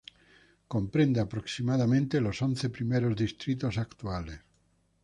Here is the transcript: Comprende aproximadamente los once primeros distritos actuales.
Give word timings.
Comprende 0.67 1.19
aproximadamente 1.21 2.21
los 2.21 2.41
once 2.41 2.71
primeros 2.71 3.15
distritos 3.15 3.77
actuales. 3.77 4.39